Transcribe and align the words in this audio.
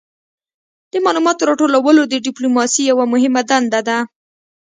د 0.91 0.93
معلوماتو 1.05 1.47
راټولول 1.49 1.97
د 2.09 2.13
ډیپلوماسي 2.27 2.81
یوه 2.91 3.05
مهمه 3.13 3.41
دنده 3.49 3.79
ده 3.87 3.97